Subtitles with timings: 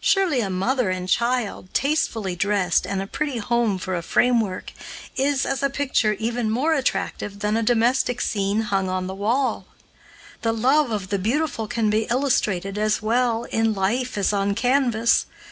[0.00, 4.72] Surely a mother and child, tastefully dressed, and a pretty home for a framework,
[5.14, 9.66] is, as a picture, even more attractive than a domestic scene hung on the wall.
[10.42, 15.26] The love of the beautiful can be illustrated as well in life as on canvas.